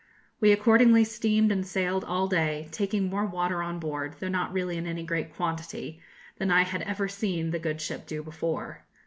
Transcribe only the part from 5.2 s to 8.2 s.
quantity, than I had ever seen the good ship